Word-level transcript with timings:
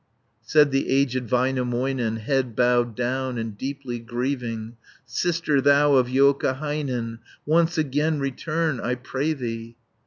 Said 0.41 0.71
the 0.71 0.89
aged 0.89 1.27
Väinämöinen, 1.27 2.17
Head 2.21 2.55
bowed 2.55 2.95
down, 2.95 3.37
and 3.37 3.55
deeply 3.55 3.99
grieving, 3.99 4.75
"Sister 5.05 5.61
thou 5.61 5.93
of 5.93 6.07
Joukahainen, 6.07 7.19
Once 7.45 7.77
again 7.77 8.19
return, 8.19 8.79
I 8.79 8.95
pray 8.95 9.33
thee." 9.33 9.75